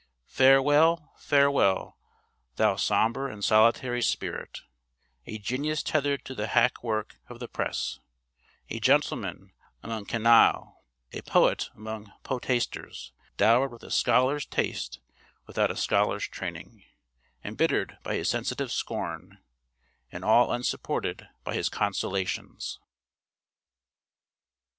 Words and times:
Farewell, 0.25 1.13
farewell, 1.19 1.99
thou 2.55 2.75
sombre 2.75 3.27
and 3.31 3.45
solitary 3.45 4.01
spirit: 4.01 4.61
a 5.27 5.37
genius 5.37 5.83
tethered 5.83 6.25
to 6.25 6.33
the 6.33 6.47
hack 6.47 6.81
work 6.83 7.19
of 7.29 7.37
the 7.39 7.47
press, 7.47 7.99
a 8.71 8.79
gentleman 8.79 9.51
among 9.83 10.05
canaille, 10.05 10.75
a 11.13 11.21
poet 11.21 11.69
among 11.75 12.11
poetasters, 12.23 13.11
dowered 13.37 13.71
with 13.71 13.83
a 13.83 13.91
scholar's 13.91 14.47
taste 14.47 14.99
without 15.45 15.69
a 15.69 15.75
scholar's 15.77 16.27
training, 16.27 16.83
embittered 17.43 17.99
by 18.01 18.15
his 18.15 18.27
sensitive 18.27 18.71
scorn, 18.71 19.37
and 20.11 20.25
all 20.25 20.51
unsupported 20.51 21.27
by 21.43 21.53
his 21.53 21.69
consolations. 21.69 22.79